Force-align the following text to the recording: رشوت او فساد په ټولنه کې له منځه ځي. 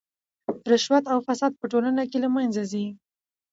رشوت 0.71 1.03
او 1.13 1.17
فساد 1.27 1.51
په 1.59 1.65
ټولنه 1.71 2.03
کې 2.09 2.17
له 2.23 2.29
منځه 2.35 2.61
ځي. 2.71 2.85